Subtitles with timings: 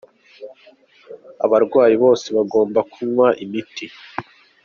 [1.45, 3.85] Abarwayi bose bagomba kunywa imiti.